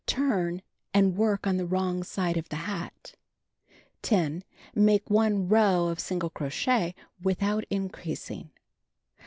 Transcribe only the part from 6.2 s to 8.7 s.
crochet without increasing.